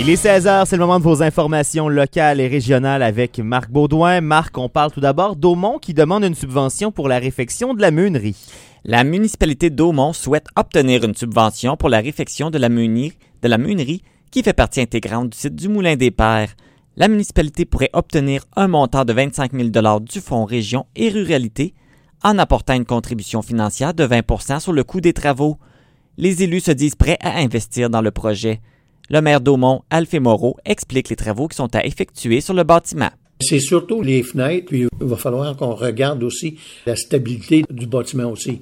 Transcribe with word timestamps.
Il 0.00 0.08
est 0.08 0.24
16h, 0.24 0.64
c'est 0.64 0.78
le 0.78 0.86
moment 0.86 0.98
de 0.98 1.04
vos 1.04 1.22
informations 1.22 1.90
locales 1.90 2.40
et 2.40 2.48
régionales 2.48 3.02
avec 3.02 3.38
Marc 3.38 3.70
Baudouin. 3.70 4.22
Marc, 4.22 4.56
on 4.56 4.70
parle 4.70 4.90
tout 4.90 5.00
d'abord 5.00 5.36
d'Aumont 5.36 5.78
qui 5.78 5.92
demande 5.92 6.24
une 6.24 6.34
subvention 6.34 6.90
pour 6.90 7.06
la 7.06 7.18
réfection 7.18 7.74
de 7.74 7.82
la 7.82 7.90
meunerie. 7.90 8.34
La 8.86 9.04
municipalité 9.04 9.68
d'Aumont 9.68 10.14
souhaite 10.14 10.46
obtenir 10.56 11.04
une 11.04 11.14
subvention 11.14 11.76
pour 11.76 11.90
la 11.90 12.00
réfection 12.00 12.48
de 12.48 12.56
la 12.56 12.70
meunerie, 12.70 14.02
qui 14.30 14.42
fait 14.42 14.54
partie 14.54 14.80
intégrante 14.80 15.28
du 15.28 15.36
site 15.36 15.54
du 15.54 15.68
Moulin 15.68 15.96
des 15.96 16.10
Pères. 16.10 16.56
La 16.96 17.06
municipalité 17.06 17.66
pourrait 17.66 17.90
obtenir 17.92 18.46
un 18.56 18.68
montant 18.68 19.04
de 19.04 19.12
25 19.12 19.52
000 19.52 19.68
du 20.00 20.20
Fonds 20.22 20.46
Région 20.46 20.86
et 20.96 21.10
Ruralité 21.10 21.74
en 22.24 22.38
apportant 22.38 22.72
une 22.72 22.86
contribution 22.86 23.42
financière 23.42 23.92
de 23.92 24.06
20% 24.06 24.60
sur 24.60 24.72
le 24.72 24.82
coût 24.82 25.02
des 25.02 25.12
travaux. 25.12 25.58
Les 26.16 26.42
élus 26.42 26.60
se 26.60 26.70
disent 26.70 26.96
prêts 26.96 27.18
à 27.20 27.36
investir 27.36 27.90
dans 27.90 28.00
le 28.00 28.10
projet. 28.10 28.62
Le 29.12 29.20
maire 29.20 29.40
d'Aumont, 29.40 29.82
Alphée 29.90 30.20
Moreau, 30.20 30.56
explique 30.64 31.08
les 31.08 31.16
travaux 31.16 31.48
qui 31.48 31.56
sont 31.56 31.74
à 31.74 31.84
effectuer 31.84 32.40
sur 32.40 32.54
le 32.54 32.62
bâtiment. 32.62 33.10
C'est 33.40 33.58
surtout 33.58 34.02
les 34.02 34.22
fenêtres, 34.22 34.66
puis 34.66 34.86
il 35.00 35.06
va 35.06 35.16
falloir 35.16 35.56
qu'on 35.56 35.74
regarde 35.74 36.22
aussi 36.22 36.58
la 36.86 36.94
stabilité 36.94 37.64
du 37.70 37.88
bâtiment 37.88 38.30
aussi. 38.30 38.60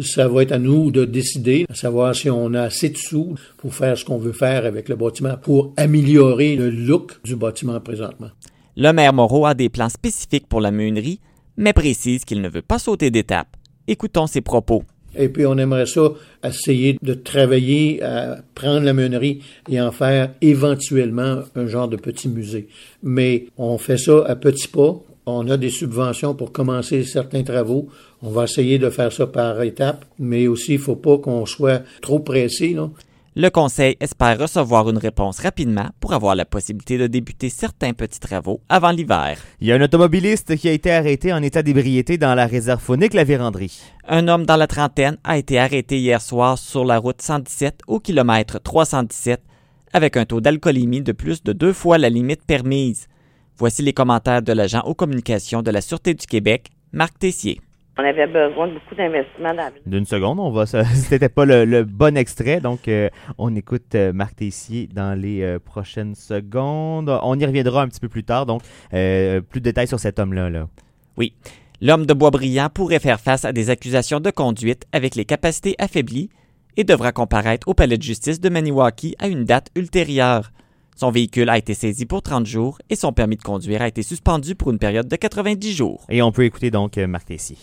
Ça 0.00 0.26
va 0.26 0.42
être 0.42 0.50
à 0.50 0.58
nous 0.58 0.90
de 0.90 1.04
décider, 1.04 1.64
à 1.70 1.76
savoir 1.76 2.12
si 2.16 2.28
on 2.28 2.54
a 2.54 2.62
assez 2.62 2.88
de 2.88 2.96
sous 2.96 3.36
pour 3.56 3.72
faire 3.72 3.96
ce 3.96 4.04
qu'on 4.04 4.18
veut 4.18 4.32
faire 4.32 4.66
avec 4.66 4.88
le 4.88 4.96
bâtiment, 4.96 5.36
pour 5.40 5.72
améliorer 5.76 6.56
le 6.56 6.70
look 6.70 7.22
du 7.22 7.36
bâtiment 7.36 7.78
présentement. 7.78 8.30
Le 8.76 8.90
maire 8.90 9.12
Moreau 9.12 9.46
a 9.46 9.54
des 9.54 9.68
plans 9.68 9.88
spécifiques 9.88 10.48
pour 10.48 10.60
la 10.60 10.72
meunerie, 10.72 11.20
mais 11.56 11.72
précise 11.72 12.24
qu'il 12.24 12.40
ne 12.42 12.48
veut 12.48 12.62
pas 12.62 12.80
sauter 12.80 13.12
d'étape. 13.12 13.56
Écoutons 13.86 14.26
ses 14.26 14.40
propos. 14.40 14.82
Et 15.16 15.28
puis, 15.28 15.46
on 15.46 15.56
aimerait 15.58 15.86
ça 15.86 16.12
essayer 16.44 16.98
de 17.02 17.14
travailler 17.14 18.02
à 18.02 18.38
prendre 18.54 18.84
la 18.84 18.92
meunerie 18.92 19.40
et 19.68 19.80
en 19.80 19.92
faire 19.92 20.30
éventuellement 20.40 21.40
un 21.54 21.66
genre 21.66 21.88
de 21.88 21.96
petit 21.96 22.28
musée. 22.28 22.68
Mais 23.02 23.46
on 23.56 23.78
fait 23.78 23.98
ça 23.98 24.24
à 24.26 24.36
petits 24.36 24.68
pas. 24.68 24.96
On 25.26 25.48
a 25.48 25.56
des 25.56 25.70
subventions 25.70 26.34
pour 26.34 26.52
commencer 26.52 27.02
certains 27.04 27.42
travaux. 27.42 27.88
On 28.22 28.30
va 28.30 28.44
essayer 28.44 28.78
de 28.78 28.90
faire 28.90 29.12
ça 29.12 29.26
par 29.26 29.62
étapes, 29.62 30.04
mais 30.18 30.46
aussi, 30.46 30.74
il 30.74 30.78
faut 30.78 30.96
pas 30.96 31.18
qu'on 31.18 31.46
soit 31.46 31.82
trop 32.02 32.18
pressé. 32.18 32.74
Là. 32.74 32.90
Le 33.36 33.48
Conseil 33.48 33.96
espère 33.98 34.38
recevoir 34.38 34.88
une 34.88 34.98
réponse 34.98 35.40
rapidement 35.40 35.88
pour 35.98 36.12
avoir 36.12 36.36
la 36.36 36.44
possibilité 36.44 36.98
de 36.98 37.08
débuter 37.08 37.48
certains 37.48 37.92
petits 37.92 38.20
travaux 38.20 38.60
avant 38.68 38.92
l'hiver. 38.92 39.38
Il 39.60 39.66
y 39.66 39.72
a 39.72 39.74
un 39.74 39.80
automobiliste 39.80 40.54
qui 40.54 40.68
a 40.68 40.72
été 40.72 40.92
arrêté 40.92 41.32
en 41.32 41.42
état 41.42 41.64
d'ébriété 41.64 42.16
dans 42.16 42.36
la 42.36 42.46
réserve 42.46 42.80
phonique 42.80 43.12
La 43.12 43.24
Vérandrie. 43.24 43.82
Un 44.06 44.28
homme 44.28 44.46
dans 44.46 44.54
la 44.54 44.68
trentaine 44.68 45.16
a 45.24 45.36
été 45.36 45.58
arrêté 45.58 45.98
hier 45.98 46.22
soir 46.22 46.58
sur 46.58 46.84
la 46.84 46.98
route 46.98 47.20
117 47.20 47.80
au 47.88 47.98
kilomètre 47.98 48.62
317 48.62 49.42
avec 49.92 50.16
un 50.16 50.26
taux 50.26 50.40
d'alcoolémie 50.40 51.02
de 51.02 51.10
plus 51.10 51.42
de 51.42 51.52
deux 51.52 51.72
fois 51.72 51.98
la 51.98 52.10
limite 52.10 52.44
permise. 52.46 53.08
Voici 53.58 53.82
les 53.82 53.92
commentaires 53.92 54.42
de 54.42 54.52
l'agent 54.52 54.82
aux 54.82 54.94
communications 54.94 55.62
de 55.62 55.72
la 55.72 55.80
Sûreté 55.80 56.14
du 56.14 56.26
Québec, 56.26 56.70
Marc 56.92 57.18
Tessier. 57.18 57.60
On 57.96 58.02
avait 58.02 58.26
besoin 58.26 58.66
de 58.66 58.74
beaucoup 58.74 58.94
d'investissements 58.96 59.54
dans 59.54 59.56
la. 59.56 59.70
D'une 59.86 60.04
seconde, 60.04 60.40
on 60.40 60.50
va. 60.50 60.66
C'était 60.66 61.28
pas 61.28 61.44
le, 61.44 61.84
bon 61.84 62.16
extrait, 62.16 62.60
donc 62.60 62.88
euh, 62.88 63.08
on 63.38 63.54
écoute 63.54 63.94
euh, 63.94 64.12
Marc 64.12 64.36
Tessier 64.36 64.88
dans 64.92 65.18
les 65.18 65.42
euh, 65.42 65.58
prochaines 65.60 66.16
secondes. 66.16 67.08
On 67.22 67.38
y 67.38 67.46
reviendra 67.46 67.82
un 67.82 67.88
petit 67.88 68.00
peu 68.00 68.08
plus 68.08 68.24
tard, 68.24 68.46
donc 68.46 68.62
plus 68.90 68.96
de 68.96 69.64
détails 69.64 69.86
sur 69.86 70.00
cet 70.00 70.18
homme-là. 70.18 70.50
Là. 70.50 70.68
Oui. 71.16 71.34
L'homme 71.80 72.06
de 72.06 72.14
Boisbriand 72.14 72.68
pourrait 72.68 72.98
faire 72.98 73.20
face 73.20 73.44
à 73.44 73.52
des 73.52 73.70
accusations 73.70 74.18
de 74.18 74.30
conduite 74.30 74.86
avec 74.92 75.14
les 75.14 75.24
capacités 75.24 75.76
affaiblies 75.78 76.30
et 76.76 76.82
devra 76.82 77.12
comparaître 77.12 77.68
au 77.68 77.74
palais 77.74 77.98
de 77.98 78.02
justice 78.02 78.40
de 78.40 78.48
Maniwaki 78.48 79.14
à 79.20 79.28
une 79.28 79.44
date 79.44 79.68
ultérieure. 79.76 80.50
Son 80.96 81.10
véhicule 81.10 81.48
a 81.48 81.58
été 81.58 81.74
saisi 81.74 82.06
pour 82.06 82.22
30 82.22 82.46
jours 82.46 82.78
et 82.90 82.96
son 82.96 83.12
permis 83.12 83.36
de 83.36 83.42
conduire 83.42 83.82
a 83.82 83.88
été 83.88 84.02
suspendu 84.02 84.54
pour 84.54 84.70
une 84.70 84.78
période 84.78 85.08
de 85.08 85.16
90 85.16 85.72
jours. 85.72 86.04
Et 86.08 86.22
on 86.22 86.32
peut 86.32 86.44
écouter 86.44 86.70
donc 86.70 86.96
Marc 86.96 87.26
Tessier. 87.26 87.56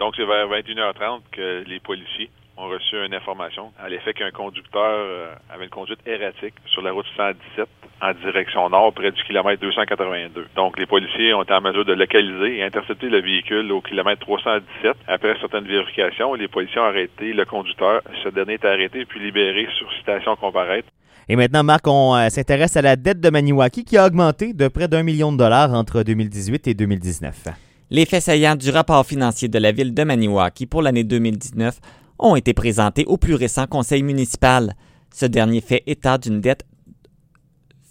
Donc, 0.00 0.14
c'est 0.16 0.24
vers 0.24 0.48
21h30 0.48 1.20
que 1.30 1.62
les 1.66 1.78
policiers 1.78 2.30
ont 2.56 2.68
reçu 2.68 2.96
une 3.04 3.12
information 3.14 3.70
à 3.78 3.90
l'effet 3.90 4.14
qu'un 4.14 4.30
conducteur 4.30 4.82
euh, 4.82 5.34
avait 5.50 5.64
une 5.64 5.70
conduite 5.70 6.00
erratique 6.06 6.54
sur 6.66 6.80
la 6.80 6.90
route 6.92 7.04
117 7.18 7.68
en 8.00 8.14
direction 8.14 8.70
nord, 8.70 8.94
près 8.94 9.12
du 9.12 9.22
kilomètre 9.24 9.60
282. 9.60 10.46
Donc, 10.56 10.78
les 10.78 10.86
policiers 10.86 11.34
ont 11.34 11.42
été 11.42 11.52
en 11.52 11.60
mesure 11.60 11.84
de 11.84 11.92
localiser 11.92 12.56
et 12.56 12.64
intercepter 12.64 13.10
le 13.10 13.20
véhicule 13.20 13.70
au 13.72 13.82
kilomètre 13.82 14.20
317. 14.22 14.96
Après 15.06 15.36
certaines 15.38 15.66
vérifications, 15.66 16.32
les 16.32 16.48
policiers 16.48 16.80
ont 16.80 16.84
arrêté 16.84 17.34
le 17.34 17.44
conducteur. 17.44 18.00
Ce 18.24 18.30
dernier 18.30 18.54
est 18.54 18.64
arrêté 18.64 19.04
puis 19.04 19.20
libéré 19.20 19.68
sur 19.76 19.92
citation 19.98 20.34
comparaître. 20.36 20.88
Et 21.28 21.36
maintenant, 21.36 21.62
Marc, 21.62 21.86
on 21.86 22.16
euh, 22.16 22.30
s'intéresse 22.30 22.74
à 22.78 22.82
la 22.82 22.96
dette 22.96 23.20
de 23.20 23.28
Maniwaki 23.28 23.84
qui 23.84 23.98
a 23.98 24.06
augmenté 24.06 24.54
de 24.54 24.68
près 24.68 24.88
d'un 24.88 25.02
million 25.02 25.30
de 25.30 25.36
dollars 25.36 25.74
entre 25.74 26.02
2018 26.02 26.68
et 26.68 26.74
2019. 26.74 27.69
Les 27.92 28.06
faits 28.06 28.22
saillants 28.22 28.54
du 28.54 28.70
rapport 28.70 29.04
financier 29.04 29.48
de 29.48 29.58
la 29.58 29.72
ville 29.72 29.92
de 29.92 30.04
Maniwaki 30.04 30.66
pour 30.66 30.80
l'année 30.80 31.02
2019 31.02 31.80
ont 32.20 32.36
été 32.36 32.54
présentés 32.54 33.04
au 33.06 33.16
plus 33.16 33.34
récent 33.34 33.66
conseil 33.66 34.04
municipal. 34.04 34.76
Ce 35.12 35.26
dernier 35.26 35.60
fait 35.60 35.82
état 35.88 36.16
d'une 36.16 36.40
dette 36.40 36.64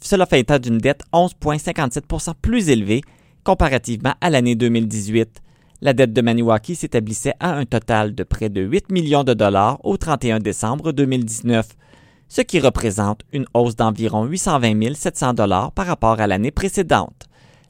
cela 0.02 0.26
fait 0.26 0.40
état 0.40 0.58
d'une 0.58 0.78
dette 0.78 1.04
11,57 1.12 2.34
plus 2.42 2.70
élevée 2.70 3.02
comparativement 3.44 4.14
à 4.22 4.30
l'année 4.30 4.56
2018. 4.56 5.42
La 5.82 5.92
dette 5.92 6.14
de 6.14 6.22
Maniwaki 6.22 6.76
s'établissait 6.76 7.34
à 7.42 7.56
un 7.56 7.66
total 7.66 8.16
de 8.16 8.24
près 8.24 8.48
de 8.48 8.62
8 8.62 8.94
millions 8.94 9.26
de 9.26 9.34
dollars 9.34 9.84
au 9.84 9.98
31 9.98 10.40
décembre 10.40 10.94
2019, 10.94 11.68
ce 12.30 12.40
qui 12.40 12.62
représente 12.62 13.24
une 13.34 13.48
hausse 13.54 13.76
d'environ 13.76 14.24
820 14.24 14.96
700 14.96 15.34
dollars 15.34 15.74
par 15.74 15.88
rapport 15.88 16.22
à 16.22 16.28
l'année 16.28 16.52
précédente. 16.52 17.19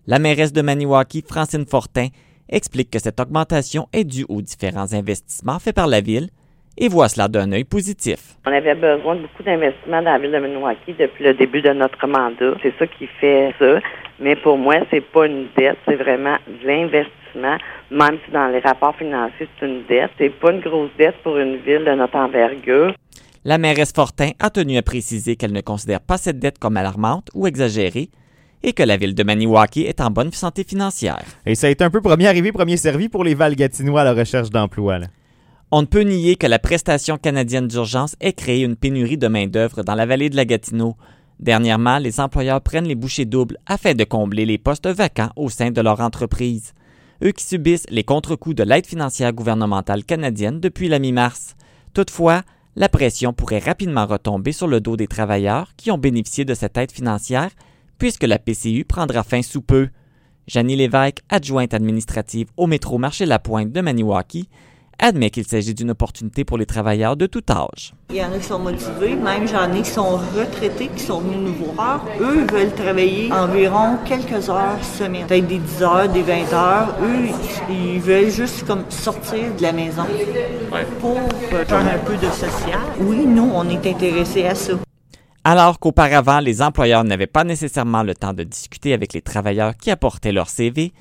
La 0.09 0.17
mairesse 0.17 0.51
de 0.51 0.63
Maniwaki, 0.63 1.21
Francine 1.21 1.67
Fortin, 1.67 2.07
explique 2.49 2.89
que 2.89 2.97
cette 2.97 3.19
augmentation 3.19 3.87
est 3.93 4.05
due 4.05 4.25
aux 4.27 4.41
différents 4.41 4.91
investissements 4.91 5.59
faits 5.59 5.75
par 5.75 5.85
la 5.85 6.01
ville 6.01 6.29
et 6.79 6.87
voit 6.87 7.09
cela 7.09 7.27
d'un 7.27 7.51
œil 7.51 7.63
positif. 7.63 8.17
On 8.47 8.51
avait 8.51 8.73
besoin 8.73 9.17
de 9.17 9.21
beaucoup 9.21 9.43
d'investissements 9.43 10.01
dans 10.01 10.13
la 10.13 10.17
ville 10.17 10.31
de 10.31 10.39
Maniwaki 10.39 10.95
depuis 10.97 11.23
le 11.23 11.35
début 11.35 11.61
de 11.61 11.69
notre 11.73 12.07
mandat. 12.07 12.57
C'est 12.63 12.73
ça 12.79 12.87
qui 12.87 13.05
fait 13.21 13.53
ça. 13.59 13.81
Mais 14.19 14.35
pour 14.35 14.57
moi, 14.57 14.77
c'est 14.89 15.05
pas 15.11 15.27
une 15.27 15.45
dette, 15.55 15.77
c'est 15.87 15.97
vraiment 15.97 16.37
de 16.47 16.67
l'investissement. 16.67 17.59
Même 17.91 18.17
si 18.25 18.31
dans 18.31 18.47
les 18.47 18.61
rapports 18.61 18.95
financiers, 18.95 19.47
c'est 19.59 19.67
une 19.67 19.83
dette, 19.87 20.09
c'est 20.17 20.33
pas 20.39 20.51
une 20.51 20.61
grosse 20.61 20.89
dette 20.97 21.17
pour 21.21 21.37
une 21.37 21.57
ville 21.57 21.85
de 21.85 21.91
notre 21.91 22.15
envergure. 22.15 22.95
La 23.45 23.59
mairesse 23.59 23.93
Fortin 23.93 24.31
a 24.39 24.49
tenu 24.49 24.75
à 24.77 24.81
préciser 24.81 25.35
qu'elle 25.35 25.53
ne 25.53 25.61
considère 25.61 26.01
pas 26.01 26.17
cette 26.17 26.39
dette 26.39 26.57
comme 26.57 26.77
alarmante 26.77 27.29
ou 27.35 27.45
exagérée, 27.45 28.09
et 28.63 28.73
que 28.73 28.83
la 28.83 28.97
ville 28.97 29.15
de 29.15 29.23
Maniwaki 29.23 29.81
est 29.81 30.01
en 30.01 30.11
bonne 30.11 30.31
santé 30.31 30.63
financière. 30.63 31.23
Et 31.45 31.55
ça 31.55 31.67
a 31.67 31.69
été 31.69 31.83
un 31.83 31.89
peu 31.89 32.01
premier 32.01 32.27
arrivé, 32.27 32.51
premier 32.51 32.77
servi 32.77 33.09
pour 33.09 33.23
les 33.23 33.35
Val-Gatinois 33.35 34.01
à 34.01 34.03
la 34.03 34.13
recherche 34.13 34.49
d'emploi. 34.49 34.99
On 35.71 35.81
ne 35.81 35.87
peut 35.87 36.01
nier 36.01 36.35
que 36.35 36.47
la 36.47 36.59
prestation 36.59 37.17
canadienne 37.17 37.67
d'urgence 37.67 38.15
ait 38.19 38.33
créé 38.33 38.63
une 38.63 38.75
pénurie 38.75 39.17
de 39.17 39.27
main-d'œuvre 39.27 39.83
dans 39.83 39.95
la 39.95 40.05
vallée 40.05 40.29
de 40.29 40.35
la 40.35 40.45
Gatineau. 40.45 40.95
Dernièrement, 41.39 41.99
les 41.99 42.19
employeurs 42.19 42.61
prennent 42.61 42.87
les 42.87 42.95
bouchées 42.95 43.25
doubles 43.25 43.57
afin 43.65 43.93
de 43.93 44.03
combler 44.03 44.45
les 44.45 44.57
postes 44.57 44.87
vacants 44.87 45.31
au 45.35 45.49
sein 45.49 45.71
de 45.71 45.81
leur 45.81 46.01
entreprise. 46.01 46.73
Eux 47.23 47.31
qui 47.31 47.45
subissent 47.45 47.85
les 47.89 48.03
contre-coups 48.03 48.55
de 48.55 48.63
l'aide 48.63 48.87
financière 48.87 49.31
gouvernementale 49.31 50.03
canadienne 50.03 50.59
depuis 50.59 50.87
la 50.87 50.99
mi-mars. 50.99 51.55
Toutefois, 51.93 52.41
la 52.75 52.89
pression 52.89 53.33
pourrait 53.33 53.59
rapidement 53.59 54.05
retomber 54.05 54.51
sur 54.51 54.67
le 54.67 54.81
dos 54.81 54.97
des 54.97 55.07
travailleurs 55.07 55.71
qui 55.77 55.91
ont 55.91 55.97
bénéficié 55.97 56.45
de 56.45 56.53
cette 56.53 56.77
aide 56.77 56.91
financière 56.91 57.51
puisque 57.99 58.23
la 58.23 58.39
PCU 58.39 58.85
prendra 58.85 59.23
fin 59.23 59.43
sous 59.43 59.61
peu. 59.61 59.89
Janie 60.47 60.75
Lévesque, 60.75 61.19
adjointe 61.29 61.75
administrative 61.75 62.47
au 62.57 62.65
métro 62.65 62.97
Marché 62.97 63.27
La 63.27 63.37
Pointe 63.37 63.71
de 63.71 63.81
Maniwaki, 63.81 64.49
admet 64.97 65.29
qu'il 65.29 65.45
s'agit 65.45 65.73
d'une 65.73 65.91
opportunité 65.91 66.43
pour 66.43 66.57
les 66.57 66.65
travailleurs 66.65 67.15
de 67.15 67.25
tout 67.25 67.43
âge. 67.49 67.93
Il 68.09 68.15
y 68.15 68.23
en 68.23 68.31
a 68.33 68.37
qui 68.37 68.45
sont 68.45 68.59
motivés, 68.59 69.15
même 69.15 69.47
j'en 69.47 69.71
ai 69.73 69.81
qui 69.81 69.89
sont 69.89 70.17
retraités, 70.35 70.87
qui 70.87 71.03
sont 71.03 71.21
venus 71.21 71.37
nous 71.37 71.73
voir. 71.73 72.05
Eux 72.19 72.45
veulent 72.51 72.73
travailler 72.73 73.31
environ 73.31 73.97
quelques 74.05 74.49
heures 74.49 74.83
semaine, 74.83 75.27
peut-être 75.27 75.47
des 75.47 75.59
10 75.59 75.83
heures, 75.83 76.09
des 76.09 76.23
20 76.23 76.53
heures. 76.53 76.95
Eux, 77.01 77.29
ils 77.69 77.99
veulent 77.99 78.29
juste 78.29 78.65
comme 78.65 78.83
sortir 78.89 79.55
de 79.55 79.61
la 79.61 79.71
maison 79.71 80.05
pour 80.99 81.17
faire 81.49 81.77
un 81.77 81.99
peu 81.99 82.15
de 82.15 82.31
social. 82.31 82.79
Oui, 82.99 83.25
nous, 83.25 83.51
on 83.53 83.69
est 83.69 83.85
intéressés 83.87 84.45
à 84.45 84.55
ça. 84.55 84.73
Alors 85.43 85.79
qu'auparavant, 85.79 86.39
les 86.39 86.61
employeurs 86.61 87.03
n'avaient 87.03 87.27
pas 87.27 87.43
nécessairement 87.45 88.03
le 88.03 88.13
temps 88.13 88.33
de 88.33 88.43
discuter 88.43 88.93
avec 88.93 89.13
les 89.13 89.21
travailleurs 89.21 89.77
qui 89.77 89.89
apportaient 89.89 90.33
leur 90.33 90.49
CV, 90.49 90.91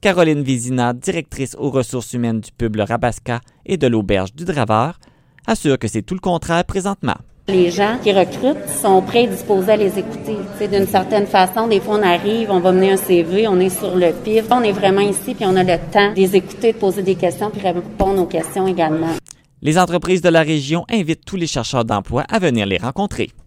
Caroline 0.00 0.42
Vizina, 0.42 0.94
directrice 0.94 1.54
aux 1.58 1.70
ressources 1.70 2.12
humaines 2.14 2.40
du 2.40 2.50
pub 2.52 2.76
Rabasca 2.76 3.40
et 3.66 3.76
de 3.76 3.86
l'auberge 3.86 4.34
du 4.34 4.44
Draveur, 4.44 4.98
assure 5.46 5.78
que 5.78 5.88
c'est 5.88 6.02
tout 6.02 6.14
le 6.14 6.20
contraire 6.20 6.64
présentement. 6.64 7.16
Les 7.48 7.70
gens 7.70 7.98
qui 8.02 8.12
recrutent 8.12 8.68
sont 8.68 9.02
prêts 9.02 9.24
et 9.24 9.26
disposés 9.26 9.72
à 9.72 9.76
les 9.76 9.98
écouter. 9.98 10.36
D'une 10.68 10.86
certaine 10.86 11.26
façon, 11.26 11.66
des 11.66 11.80
fois 11.80 11.98
on 11.98 12.02
arrive, 12.02 12.50
on 12.50 12.60
va 12.60 12.72
mener 12.72 12.92
un 12.92 12.96
CV, 12.96 13.46
on 13.46 13.60
est 13.60 13.68
sur 13.68 13.94
le 13.94 14.12
pif, 14.24 14.44
on 14.50 14.62
est 14.62 14.72
vraiment 14.72 15.00
ici 15.00 15.34
puis 15.34 15.44
on 15.44 15.56
a 15.56 15.64
le 15.64 15.76
temps 15.92 16.12
de 16.12 16.16
les 16.16 16.36
écouter, 16.36 16.72
de 16.72 16.78
poser 16.78 17.02
des 17.02 17.16
questions 17.16 17.50
puis 17.50 17.60
répondre 17.60 18.22
aux 18.22 18.26
questions 18.26 18.66
également. 18.66 19.14
Les 19.60 19.78
entreprises 19.78 20.22
de 20.22 20.28
la 20.28 20.42
région 20.42 20.84
invitent 20.88 21.24
tous 21.24 21.36
les 21.36 21.46
chercheurs 21.46 21.84
d'emploi 21.84 22.24
à 22.28 22.38
venir 22.38 22.64
les 22.64 22.78
rencontrer. 22.78 23.30